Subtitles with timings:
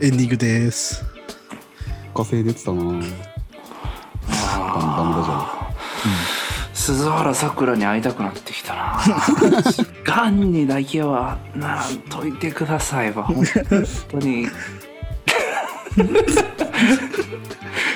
[0.00, 1.04] エンディングです。
[2.14, 2.82] 稼いでてたな。
[2.82, 3.10] ダメダメだ
[5.22, 5.68] じゃ
[6.74, 9.00] 鈴原さくらに会いたくなってきたな。
[10.04, 13.22] がんにだけはならんといてくださいわ。
[13.22, 13.44] 本
[14.08, 14.48] 当に。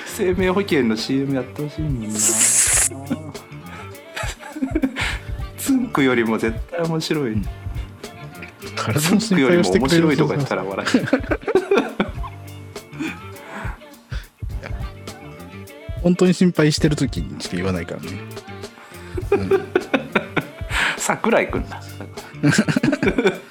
[0.06, 2.18] 生命保険の CM やってほしいもんな。
[5.58, 7.42] つんくよりも絶対面白い。
[8.76, 10.86] 体の心つんくよりも配をしてくれる面白いとか言ったら笑
[16.02, 18.08] 本当に心配してる時にしか言わないからね。
[19.32, 19.60] う
[20.96, 21.82] 桜井くんだ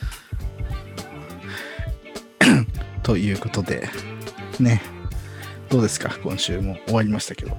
[3.03, 3.89] ということで、
[4.59, 4.81] ね。
[5.69, 6.17] どうですか？
[6.23, 7.57] 今週も終わりましたけど。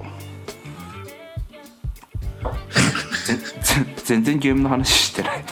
[4.04, 5.44] 全然ゲームの話してない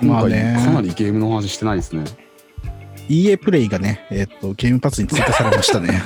[0.00, 2.04] まあねかなりゲームの話してないですね
[3.08, 6.02] EA プレイがね、えっ、と、ゲームパスに追加されましたね。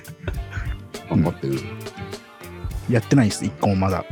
[1.10, 1.60] 頑張ってる、
[2.90, 4.04] やってないです、一個もまだ。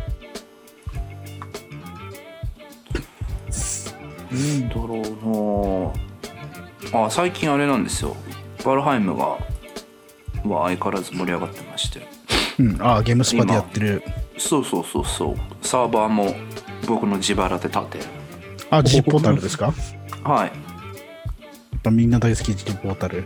[4.30, 5.92] なんだろ
[6.90, 8.16] うなあ最近あれなんですよ。
[8.64, 9.38] バルハイムがは
[10.44, 12.06] 相変わらず盛り上がってまして。
[12.58, 14.02] うん、ああ、ゲームスパでやってる。
[14.38, 15.36] そうそうそうそう。
[15.66, 16.34] サーバーも
[16.86, 17.98] 僕の自腹で立て
[18.70, 19.66] あ、G ポータルですか？
[20.24, 20.48] やはい。
[20.48, 20.52] っ
[21.82, 23.24] ぱみんな大好きポータル。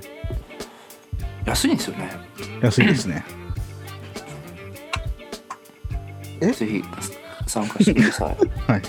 [1.45, 2.11] 安いんですよね
[2.61, 3.25] 安いですね。
[6.41, 6.51] え？
[6.51, 6.84] ぜひ
[7.47, 8.37] 参加してください
[8.71, 8.83] はい。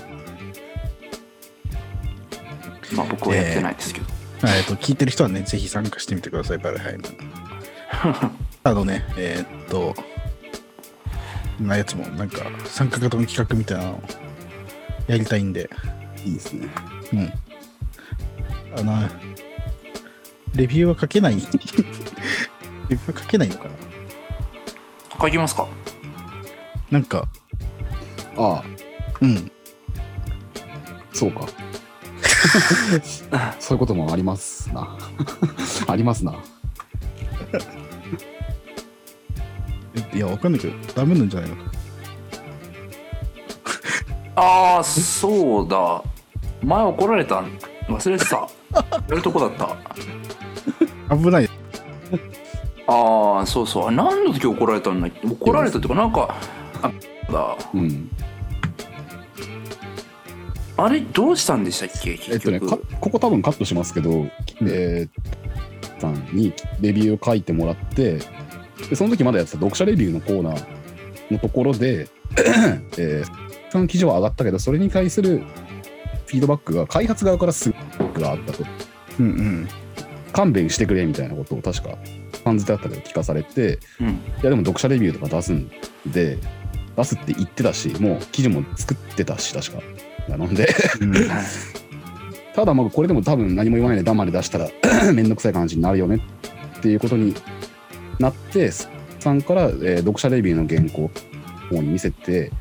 [2.96, 4.08] まあ僕はやってないですけど、
[4.44, 7.04] えっと、聞いてる人はね、ぜひ参加してみてください、バルハイム。
[8.64, 9.96] あのね、えーっと、
[11.60, 14.04] なやつも、なんか、参加型の企画みたいなのを
[15.08, 15.70] やりたいんで、
[16.26, 16.68] いいですね
[17.14, 17.34] うん。
[18.78, 19.10] あの、
[20.58, 21.36] レビューは書けない。
[21.36, 23.70] レビューは書けないのかな。
[25.22, 25.68] 書きますか？
[26.92, 27.28] なんか、
[28.38, 28.64] ああ。
[29.22, 29.52] うん。
[31.14, 31.48] そうか。
[33.60, 34.98] そういうこともありますな。
[35.88, 36.34] ありますな。
[40.14, 41.56] えいや、わかんないけど、ダメなんじゃないの？
[41.58, 41.62] か。
[44.36, 46.04] ああそうだ。
[46.64, 47.42] 前怒られた。
[47.42, 47.58] ん
[47.88, 48.36] 忘れてた。
[48.36, 49.76] やるとこだった
[51.10, 51.50] 危ない。
[52.88, 53.88] ああそうそう。
[53.88, 55.08] あ何の時怒られたんだ？
[55.08, 56.36] っけ怒られたっていうかなんか
[56.82, 56.92] あ
[57.32, 57.58] だ。
[57.74, 58.10] うん。
[60.78, 62.12] あれどうしたんでしたっけ？
[62.12, 64.28] えっ結局、とねかここ多分カットしますけど、
[64.62, 65.10] えー
[66.00, 68.20] さんにレビューを書いてもらって
[68.88, 70.64] でその時まだやってた読者レビューのコーナー
[71.32, 72.08] のところで、
[73.00, 75.40] えーその記事は上がったけどそれに対する
[76.28, 78.64] フィードバックが開発側からすごくがあったと。
[79.20, 79.68] うんうん。
[80.38, 81.98] 勘弁してくれみたいなことを確か
[82.44, 84.08] 感じてあったけど聞かされてうん。
[84.10, 84.12] い
[84.44, 85.68] やでも読者レビューとか出すん
[86.06, 86.38] で
[86.96, 89.82] 出すって言ってたしもう記事も作ってたし確か。
[90.30, 90.68] なので
[92.54, 94.70] ただまあこれでも多分何も言わないで黙で出したら
[95.12, 96.22] めんどくさい感じになるよね
[96.78, 97.34] っていうことに
[98.20, 101.10] なってさんから、えー読者レビューの原稿
[101.72, 102.52] の方に見せて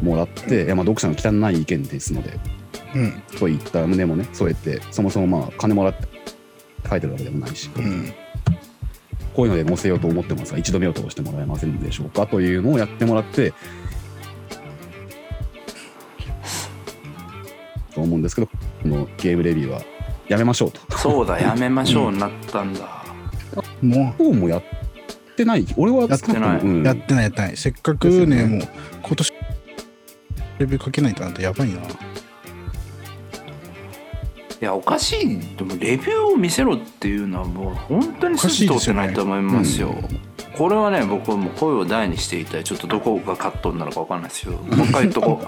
[0.00, 2.38] もらって、いやまあ読者の汚い意見ですので
[2.94, 3.22] うん。
[3.36, 6.15] と言った旨もね添えてそもそもまあ金もらって
[6.88, 8.12] 書いてるわけでもないし、うん。
[9.34, 13.52] こういうので載せようと思ってますが一度目を通してもらえませんでしょうかというのをやってもらって
[17.94, 18.52] と思うんですけどこ
[18.84, 19.82] のゲームレビューは
[20.28, 20.98] やめましょうと。
[20.98, 23.04] そうだやめましょうになったんだ、
[23.80, 24.62] もどうもやっ
[25.36, 27.56] てない俺はやってないうんう、やってないやってない。
[27.56, 28.68] せっかくね、ねもう、
[29.02, 29.32] 今年、
[30.58, 31.80] レビュー書けないとなんてやばいな。
[34.60, 35.56] いやおかしい。
[35.56, 39.94] でもレビューを見せろっていうのはもう本当に筋通ってないと思いますよ。
[40.56, 42.64] これはね僕はもう声を大にしていたい。
[42.64, 45.42] ちょっとどこがカットになるか分かんないですけどもう一回言っとこ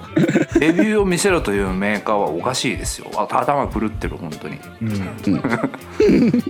[0.55, 0.61] う。
[0.61, 3.07] レビューを見せろというメーカーはおかしいですよ。
[3.17, 4.59] あ頭狂ってる本当に。
[4.83, 4.91] うん。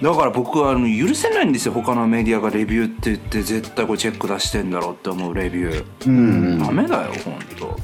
[0.00, 1.72] どだから僕はあの許せないんですよ。
[1.72, 5.84] 他のメディアがレビューって言って絶対これチェック出してんだろうって思うレビュー。
[6.06, 6.58] うん。
[6.58, 7.76] ダメだよ本当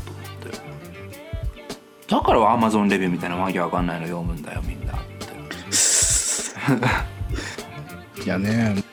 [2.12, 4.92] だからアマゾンレビューみたいなわけわかんないの読むんだよみんな。
[4.92, 4.96] っ
[8.14, 8.84] ていやね、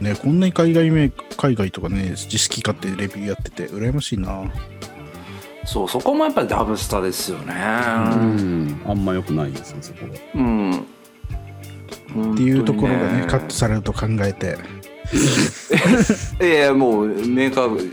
[0.00, 4.50] ね、こんなに海外メ海外とかね、知識勝手にレビューやってて、羨ましいな。
[5.66, 7.54] そうそこもやっぱりダブスタですよね。
[7.54, 8.80] うん。
[8.86, 10.12] あんま良くないですねそこは。
[10.34, 10.86] うん、
[12.32, 14.56] っていうところがね、カットされると考えて、
[16.40, 17.92] れ いやいやもうメーカー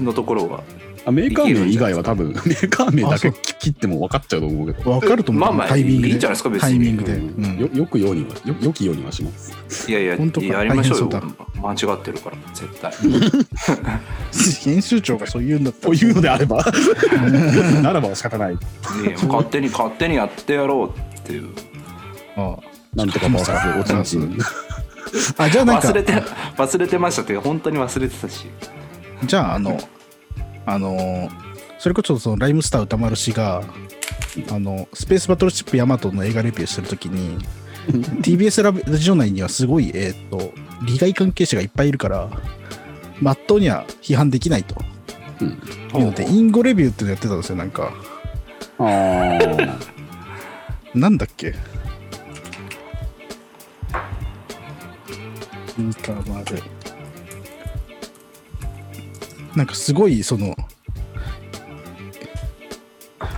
[0.00, 0.62] のところが
[1.06, 6.08] あメーカー名以外は多分メーカー名だけ切っても分かっちゃうと思うけど、わかると思う、まあまあタイミングで。
[6.08, 6.68] いいんじゃないですか別に。
[6.68, 9.90] タイミングで、よよくようにはよよきようにはします。
[9.90, 10.46] いやいや本当か。
[10.46, 11.08] やりましょうよ。
[11.08, 12.92] 大間違ってるから絶対。
[14.64, 16.64] 編集長がそう言うんだったというのであれば。
[17.82, 18.54] ならば仕方ない。
[18.54, 21.48] いやもう勝手に勝手にやってやろうっていう。
[22.36, 22.56] あ
[22.94, 24.04] なんとかバーサスおちん。
[24.04, 24.38] ちん。
[25.36, 25.88] あじゃあなんか。
[25.88, 26.12] 忘れて
[26.56, 28.46] 忘れてましたって本当に忘れてたし。
[29.24, 29.78] じゃああの
[30.66, 31.30] あの
[31.78, 33.62] それこそそのライムスター歌丸氏が
[34.50, 37.38] あのスペースバトルシップヤマトの映画レビューしてるときに
[38.22, 40.52] TBS ララジオ内にはすごい、えー、と
[40.86, 42.30] 利害関係者がいっぱいいるから
[43.20, 44.74] まっとうには批判できないと。
[45.40, 45.48] うん。
[45.48, 47.92] いうのでインゴレビューってのやってたんですよなんか。
[48.78, 49.78] あー。
[50.94, 51.54] なんだっけ？
[55.78, 56.62] 歌丸
[59.56, 60.56] なんかすごいその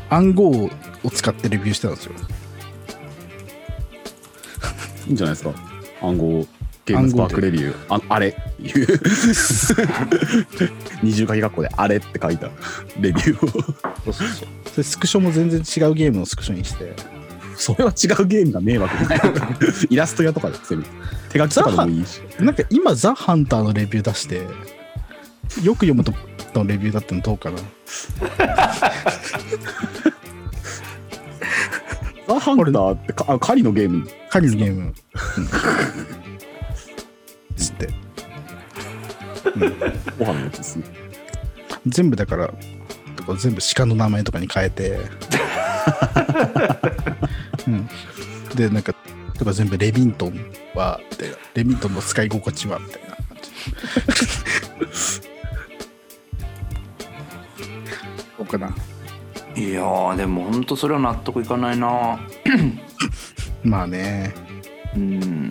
[0.08, 0.70] 暗号を
[1.12, 2.14] 使ってレビューしてたんですよ。
[5.06, 5.52] いいんじゃないですか。
[6.02, 6.46] 暗号
[6.84, 7.94] ゲームスパークレビュー。
[7.94, 8.28] ああれ。
[8.28, 8.86] っていう
[11.02, 12.48] 二重書き括弧であれって書いた。
[13.00, 13.50] レビューを。
[13.50, 14.48] そうそうそう。
[14.70, 16.94] それスクショも全然違うゲームのスクショにして。
[17.56, 18.94] それは違うゲームが迷惑
[19.88, 20.58] イラスト屋とかで
[21.30, 22.20] 手書きとかでもいいし。
[22.38, 24.42] なんか今ザ・ハンターのレビュー出して
[25.62, 26.12] よく読むと
[26.54, 27.58] のレビューだったのどうかな。
[32.26, 34.08] ザ・ハンターってかあ狩りのゲーム？
[34.30, 34.94] 狩りのゲーム、うん。
[37.56, 37.88] つって。
[40.18, 40.84] ご飯のやつですね。
[41.86, 42.52] 全部だから
[43.38, 44.98] 全部鹿の名前とかに変えて、
[47.66, 47.88] うん、
[48.54, 48.94] でなんか
[49.38, 55.25] とか全部レビントンはでレビントンの使い心地はみたいな感じ
[58.46, 58.74] うかな。
[59.54, 62.18] いやーでも本当それは納得いかないな。
[63.64, 64.34] まあね。
[64.94, 65.50] うん。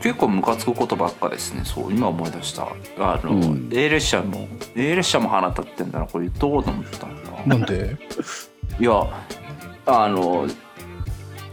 [0.00, 1.62] 結構ムカつくことばっかですね。
[1.64, 2.68] そう今思い出した。
[2.98, 3.68] あの、うん。
[3.72, 6.06] A 列車も A 列車も腹立ってんだな。
[6.06, 7.30] これ言っとこうと思ったんだ。
[7.46, 7.96] なんで？
[8.80, 8.92] いや
[9.86, 10.46] あの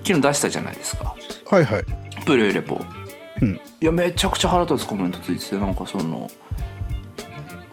[0.04, 1.16] 昨日出したじゃないですか。
[1.50, 1.86] はいはい。
[2.26, 2.82] プレイレポ、
[3.42, 3.60] うん。
[3.82, 6.30] いやめちゃくちゃ腹立つコメントついててなんかその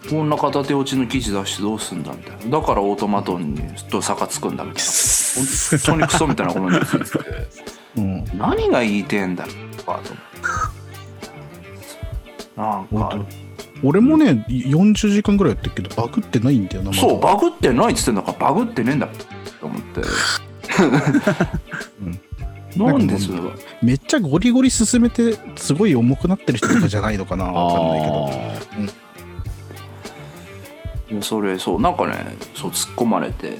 [0.08, 4.90] こんな片手落ちの記事出してどうすんだみたいなだからオートマトンにと差がつくんだみたいな
[5.34, 5.44] 本
[5.84, 7.24] 当にクソみたいなコメントついてて
[7.96, 10.14] うん何が言いてえんだろうかと
[12.56, 13.26] 思ってなんか
[13.82, 17.00] 俺もね40時間ぐらいやってるけどバグってないんだよなまだ。
[17.00, 18.12] そうバグってないっつって。
[18.12, 18.98] んだからバグってねえん。
[18.98, 19.06] だ
[19.60, 20.00] と思って、
[22.76, 23.52] なんでそれは
[23.82, 28.30] めっちゃゴリゴリ進めてすごい重くなってる人とかじゃないのかなわかんないけど
[31.10, 33.56] いやそれそうなんかねそう突っ込まれて。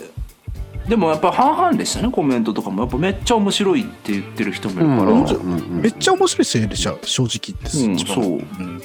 [0.88, 2.82] でもやっぱ半々でしたねコメントとかも。
[2.82, 5.24] やっぱめっちゃ面白いって言ってる人もいるから、うん。
[5.24, 5.82] うん。
[5.82, 8.24] めっちゃ面白いですよね正直言って、うんそう。
[8.24, 8.82] うん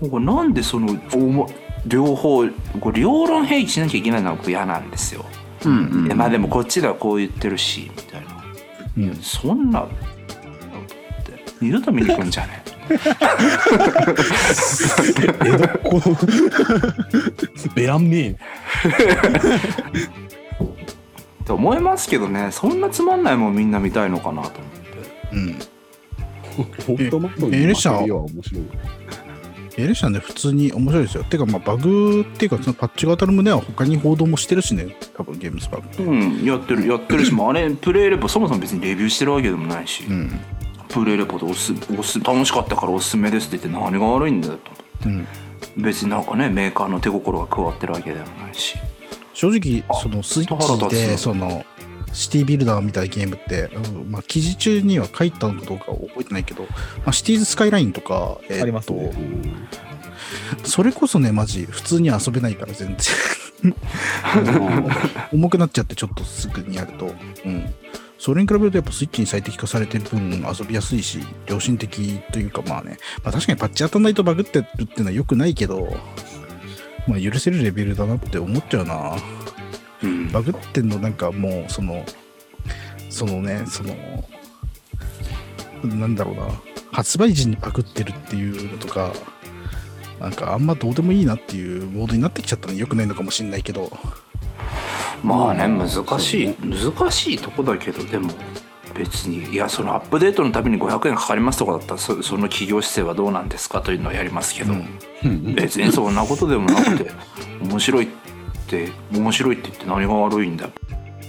[0.00, 0.98] なんかなんでその
[1.86, 2.44] 両方
[2.80, 5.24] これ両論併記しなきゃいけないのは僕嫌なんですよ、
[5.64, 6.16] うんうん。
[6.16, 8.44] まあでもこっちではこう言ってるしみたいな、
[8.96, 9.04] うん。
[9.04, 9.94] いやそんなって
[11.60, 12.98] 二度と見に来るんじゃね江
[15.58, 16.16] 戸っ子の
[17.74, 18.38] ベランメーっ
[21.44, 22.50] て思いますけどね。
[22.52, 25.32] そんなつまんないもんみんな見たいのかなと思って。
[25.32, 25.58] うん
[26.86, 28.64] ホットマトえに負けるよは面白い
[29.78, 31.24] エレシャンで普通に面白いですよ。
[31.24, 34.94] てかまあバグっていうかそのパッチが当たる旨は他に報道もしてるしね。
[35.16, 40.30] 多分ゲームスパークうんやってるやってるしもうあれプレイレポそもそも別にレビューしてるわけでもないし、うん
[40.92, 44.70] プレイレポでおすおす楽しかったからおすすめですって言って何が悪いんだよと。
[44.70, 45.26] 思ってうん
[45.74, 48.76] 別になんかねメーカーの手心が加わってるわけではないし。
[49.32, 51.64] 正直そのスイッチでつその
[52.12, 56.68] シティビルダーみたいなゲームって、うんまあ、記事中には書いたのかどうか覚えてないけど、ま
[57.06, 59.10] あ、シティーズスカイラインとか、えーありますね。
[60.64, 62.96] それこそねマジ普通に遊べないから全然。
[65.32, 67.74] 重くなっちゃってちょっとすぐにやると、うん、
[68.24, 75.88] それに比べるとやっぱスイッチに最適化されてる分遊びやすいし良心的というかまあね、まあ、確かにパッチ当たんないとバグってるっていうのは良くないけど、
[77.08, 79.16] まあ、許せるレベルだなって思っちゃうな。
[80.04, 80.30] うん。
[80.30, 82.04] バグってんのなんかもうその
[83.10, 83.92] そのねその
[85.82, 86.46] なんだろうな。
[86.92, 89.12] 発売時にバグってるっていうのとか
[90.20, 93.90] なんかあんまどうでもいいなっていうモードになってきちゃったのよくないのかもしれないけど
[95.22, 98.30] まあねまあ難しい難しいとこだけどでも
[98.94, 104.74] 別にいやそのアップデートのために500円かかりますとかだったらそその企業姿勢はどうなんですかというのはやりますけど、
[105.54, 107.10] 別にそんなことでもなくて
[107.62, 108.08] 面白いっ
[108.66, 110.64] て面白いって言って何が悪いんだ。
[110.66, 110.72] よ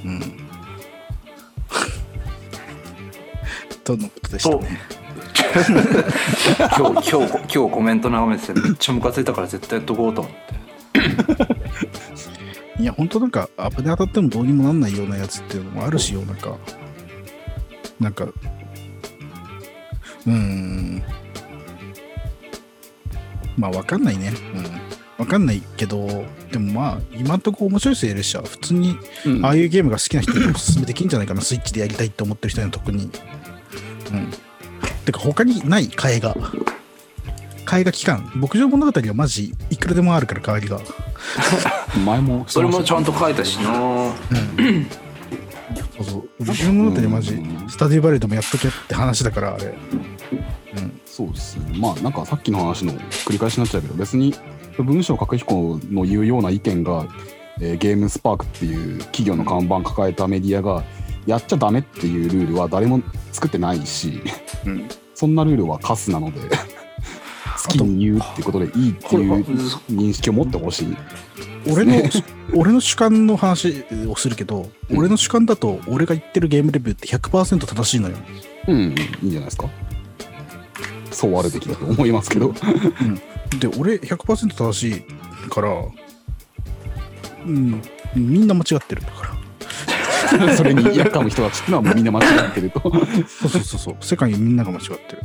[0.03, 0.19] うん。
[3.83, 4.57] とのことでした？
[4.57, 4.79] ね
[5.53, 10.53] 今日今日今日コメント眺めててめっちゃムカついたから絶対やっとこうと思って
[12.79, 16.57] いや本当なんかアップで当たってもどうにもなんないようなやつっていうのもあるしよなんか
[17.99, 21.03] なんかうーん。
[23.57, 24.33] まあわかんないね。
[24.55, 24.65] うん。
[25.19, 29.45] わかんないけどでもまあ今んとこ面白いですよエルシャ普通にうん。
[29.45, 31.41] ああいうゲームが好きな人におすすめできるんじゃないかな。
[31.41, 33.03] スイッチでやりたいって思ってる人には特に。
[33.03, 34.31] うん。
[35.05, 36.35] てか他にない替えが。
[37.65, 38.31] 替えが期間。
[38.35, 40.81] 牧場物語はマジいくらでもあるから代わりが
[42.05, 43.73] 前もそれもちゃんと書いたしな。
[45.97, 46.43] そうそう。
[46.43, 49.73] 牧場物語はマジスタディバレーでもやっとけって話だからあれ。
[51.05, 51.77] そうですね。
[51.77, 54.33] まあなんかさっきの話の繰り返しになっちゃうけど別に
[54.79, 57.05] 文章書彦の言うような意見が、
[57.61, 60.83] えーゲームスパークっていう企業の看板抱えたメディアが
[61.27, 63.01] やっちゃダメっていうルールは誰も
[63.31, 64.21] 作ってないし
[64.65, 64.89] うん。
[65.13, 66.39] そんなルールはカスなので
[67.63, 69.43] 好きに言うってことでいいっていう
[69.91, 70.97] 認識を持ってほしい。
[71.71, 71.93] 俺の、
[72.53, 78.15] 俺の主観の話をするけど、うん俺の主観だと俺が言ってるゲームレビューって100%正しいのよ
[78.67, 78.83] うん、い
[79.23, 79.69] いんじゃないですか。
[81.11, 82.53] そうあるべきだと思いますけど。
[83.59, 85.69] で俺100%正しいから
[87.45, 87.81] うん
[88.15, 89.37] みんな間違ってるだか
[90.37, 92.81] ら それにやっかむ人たちってのはもうみんな間違ってると。
[93.27, 95.23] そうそうそうそう世界にみんなが間違ってる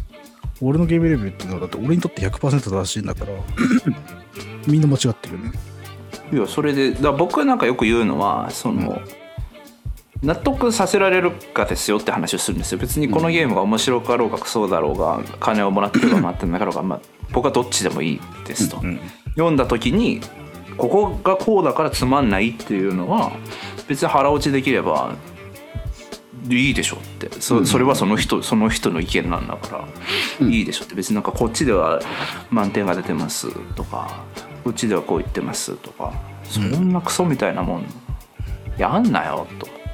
[0.60, 3.32] 俺のゲームレビューっていうのはだって俺にとって100%正しいんだから
[4.66, 5.52] みんな間違ってるよね。
[6.32, 9.00] いやそれでだ僕なんかよく言うのはその、
[10.22, 12.78] 納得させられるかですよって話をするんですよ。
[12.78, 17.00] 別にこのゲームが面白かろうがクソだろうが金をもらってるかもらってなかろうが、まあ、
[17.32, 19.00] 僕はどっちでもいいですと、ん。
[19.36, 20.20] 読んだ時に
[20.76, 23.32] ここがこうだからつまんないっていうのは
[23.86, 25.14] 別に腹落ちできれば
[26.48, 27.30] いいでしょって。
[27.40, 29.86] そそれはその人その人の意見なんだか
[30.40, 30.94] ら、いいでしょって。
[30.94, 32.00] 別になんかこっちでは
[32.50, 34.24] 満点が出てますとか
[34.64, 36.12] こっちではこう言ってますとか
[36.44, 37.86] そんなクソみたいなもん。
[38.78, 39.88] やんなよと思って。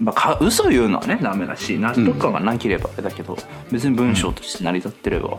[0.00, 3.36] まあ、か嘘言うのはねダメだし納得感がなければあれだけど、
[3.72, 5.38] 別に文章として成り立ってれば、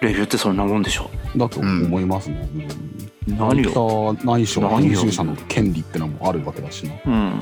[0.00, 1.10] レビューってそんなもんでしょ。
[1.36, 2.48] だと思いますね。
[2.54, 6.92] うん、何を内緒何を編集者の権利ってのもあるわけだしな。
[6.94, 7.40] 好うん。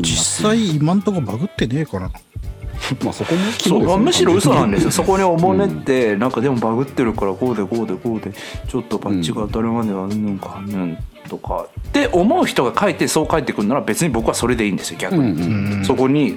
[0.00, 2.10] 実際今んとこバグってねえかな
[3.04, 3.40] まあそこも
[3.80, 3.94] ね。
[3.94, 4.90] うむしろ嘘なんですよ。
[4.90, 8.32] そこにおもねって、なんかでもバグってるからこうでこうでこうで
[8.68, 10.98] ちょっとバッチが当たるまではうんぬんかんぬん
[11.28, 11.66] とか。
[11.88, 15.84] って思う人が書いてそう書いてくるなら別に僕はそれでいいんですよ逆に、うんうんうん。
[15.84, 16.36] そこに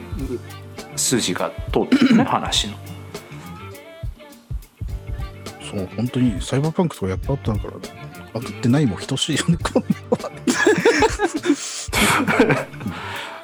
[0.95, 2.73] 筋が通ってるね話の
[5.69, 7.73] そう本当にサイバーパンクとかやった後だから
[8.35, 9.89] バグってないも等しいよねこんな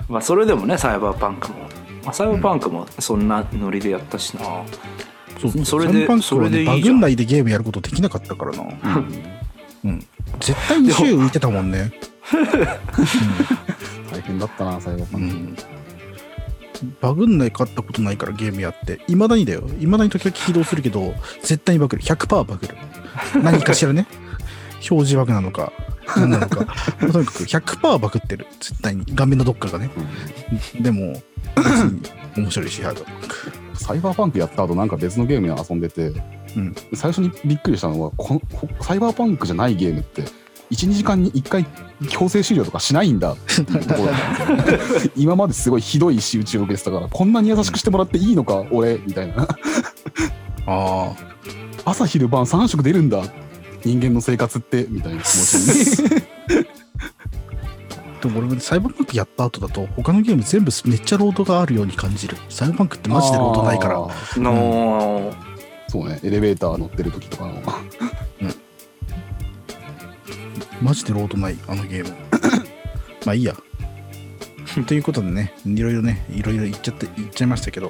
[0.10, 1.60] まあそれでもねサイバーパンクも、
[2.04, 4.42] まあ、サイバーパンクもそんなノリでやったしな、
[5.40, 8.64] そうそれでサイバーパンクはそれでいいね、じゃんバグんないでゲームやることできなかったからな。
[9.86, 10.06] うん。
[10.42, 11.94] 絶対に週浮いてたもんね。
[14.12, 15.36] 大変だったな、サイバーパンク。
[15.36, 15.56] うん。
[17.00, 19.00] バグんないかったことないからゲームやって。
[19.08, 19.64] いまだにだよ。
[19.80, 22.04] いまだに時々起動するけど、絶対にバグる。
[22.04, 22.76] 100%バグる。
[23.42, 24.06] 何かしらね。
[24.90, 25.72] 表示バグなのか、
[26.18, 26.66] 何なのか。
[27.00, 28.48] とにかく100%バグってる。
[28.60, 29.06] 絶対に。
[29.14, 29.90] 画面のどっかがね。
[30.80, 31.22] でも、
[32.36, 33.06] 面白いし、ハード。
[33.76, 36.14] サイバーパンクやった後なんか別のゲームで遊んでて、
[36.56, 40.24] うん最初にびっくりしたのはこのこサイバーパンクじゃないゲームって
[40.72, 41.66] 12時間に1回
[42.10, 49.48] 強制終了とかしないんだっていうところなんですよ今まですごいひどい仕打ちを受けてたからこんなに優しくしてもらっていいのか俺みたいなあ
[50.66, 51.16] あ。
[51.84, 53.24] 朝昼晩3食出るんだ
[53.84, 56.22] 人間の生活ってみたいな気持ちに
[58.22, 62.38] でも俺もサイバーパンクやった後だと他のゲーム全部めっちゃロードがあるように感じる。
[62.50, 63.96] サイバーパンクってマジでロードないから。
[64.38, 65.34] の、
[65.88, 66.20] そうね。
[66.24, 67.62] エレベーター乗ってる時とかの。
[70.82, 72.16] マジでロードないあのゲーム。
[73.26, 73.56] まあいいや。
[74.86, 77.90] ということでねいろいろねいろいろ言っちゃって言っちゃいましたけど。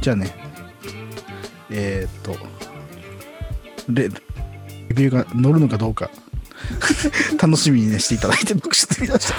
[0.00, 0.34] じゃあね。
[1.70, 2.36] えー、っと。
[3.88, 4.08] レ
[4.96, 6.10] レビューが乗るのかどうか。
[7.40, 9.34] 楽しみにねしていただいて僕してみました。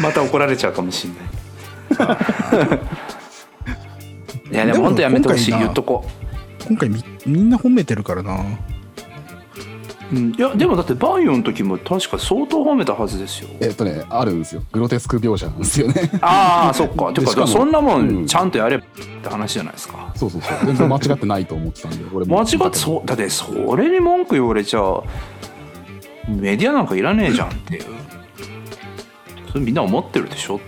[0.00, 2.16] また怒られちゃうかもしれない。
[4.52, 5.50] いやでも本当やめてほしい。
[5.50, 6.08] 言っとこ
[6.66, 8.36] 今回みみんな褒めてるからな。
[10.12, 13.48] う、うん、いやでもだってバイオの時も確か相当褒めたはずですよ。
[13.60, 14.62] えっとねあるんですよ。
[14.70, 16.10] グロテスク描写なんですよね。
[16.20, 17.12] ああそっか。
[17.12, 18.22] てかそんなもうん。
[18.22, 20.12] んちゃんとやれって話じゃないですか。
[20.16, 20.58] そうそうそう。
[20.66, 22.38] 全然間違ってないと思ってたんで俺も。
[22.40, 25.02] 間違ってそうだってそれに文句言われちゃ
[26.28, 27.84] メディアなんかいらねえじゃんっていう。
[29.48, 30.66] それみんな思ってるでしょって。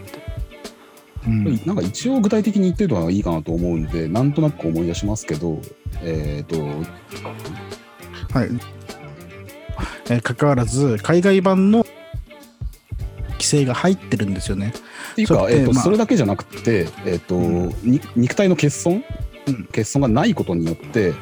[1.26, 1.44] うん。
[1.66, 5.60] なんか一応具体的に言ってるのはいいかなと思うんでなんとなく思い出しますけど
[6.02, 6.56] えっ、と
[8.32, 8.48] はい。
[10.10, 11.84] えー、関わらず、海外版の
[13.32, 14.72] 規制が入ってるんですよね。
[15.12, 17.69] っていうか、それってまあえーとそれだけじゃなくて、えーとうん。
[17.83, 19.05] に肉体の欠損、
[19.47, 19.65] うん。
[19.67, 21.15] 欠損がないことによって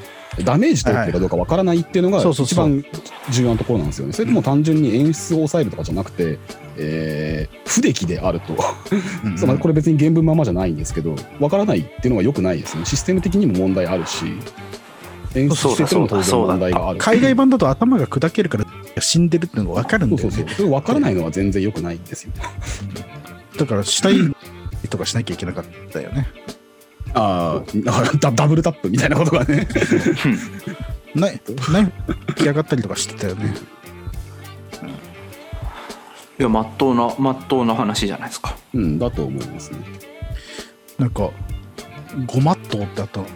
[0.44, 2.84] ダメージとってるかどうかわからないっていうのが一番
[3.30, 4.12] 重要なところなんですよね。
[4.12, 6.38] それとも単純に演出を抑えるとかじゃなくて、
[6.76, 8.56] えー不出来であると、
[9.24, 12.84] うんつまりこれ別に原文ままじゃないんですけどわからないっていうのは良くないですね。
[12.84, 14.24] システム的にも問題あるし
[15.34, 17.00] 演出してても当然問題がある。
[17.00, 18.66] し海外版だと頭が砕けるから
[19.02, 20.36] 死んでるっていうのが分かるんだよね。
[20.36, 22.32] そうそうそ分からないのは全然良くないんですよ。
[23.58, 24.34] だから死体
[24.88, 26.28] とかしなきゃいけなかったよね。
[27.14, 29.66] ああ ダダブルタップみたいなことがね。
[31.14, 31.40] ナイ
[31.72, 33.54] ナイフ来上がったりとかしてたよね。
[36.38, 39.78] いやまっとうなまっとうな話じゃないですかうんだと思いますね。
[40.98, 41.30] なんか、
[42.26, 43.26] ごまっとうってあったの。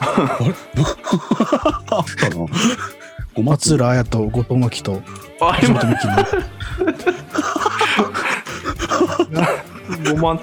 [0.00, 0.38] あ
[2.00, 2.36] ったな。
[3.34, 5.02] ごま松浦綾と後藤真希と
[5.40, 6.16] あ橋本美紀の。
[10.10, 10.40] ごまん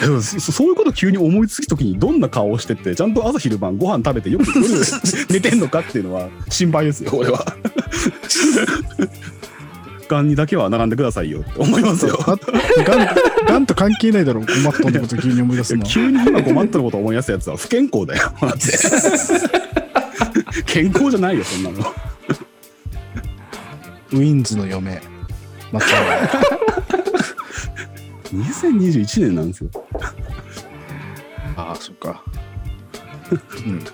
[0.00, 4.66] でもそそういうこと急に思いつくときにどんな顔をしてってちゃんと朝昼晩ご飯食べてよく夜
[5.30, 7.44] 寝てんのかっていうのは心配ですよ俺は。
[10.08, 12.18] がんにだけは並んでくださいよって思いますよ。
[12.26, 12.36] あ
[12.84, 13.08] ガン
[13.46, 15.84] ガンと関係ないだろ、ごまっとうのこと急に思い出すの。
[15.84, 18.32] 急に今ごまっとのこと思い出すやつは不健康だよ。
[18.40, 18.58] だって
[20.64, 21.78] 健康じゃないよそんなの。
[24.12, 25.00] ウィンズの嫁。
[25.72, 26.65] 松浦綾。
[28.34, 29.70] 2021年なんですよ。
[31.56, 32.22] ああ、そっか。
[33.66, 33.84] うん。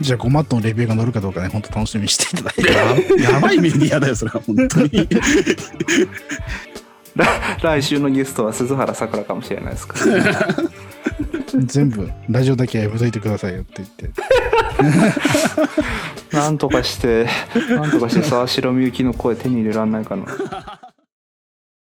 [0.00, 3.22] じゃあ、ごまっとうのレビューが載るかどうかね、本当楽しみにしていただいて。
[3.22, 4.88] やばいメディアだよそれは本当に。
[7.16, 7.26] 来
[7.62, 10.46] 来週のゲストは鈴原さくらかもしれないですから、
[11.64, 14.10] 全部、ラジオだけやめといてくださいよって言って。
[16.36, 17.26] なんとかして
[17.70, 20.24] なんとかして沢城みゆきの声手に入れられないかな